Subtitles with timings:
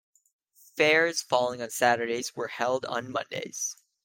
[0.75, 3.77] Fairs falling on Saturdays were held on Mondays.